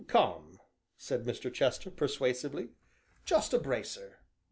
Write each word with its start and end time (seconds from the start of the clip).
"Come," 0.07 0.59
said 0.97 1.25
Mr. 1.25 1.53
Chester 1.53 1.91
persuasively, 1.91 2.69
"Just 3.23 3.53
a 3.53 3.59
bracer!" 3.59 4.17